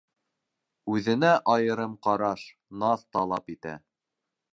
[0.93, 2.47] Үҙенә айырым ҡараш,
[2.85, 3.75] наҙ талап итә.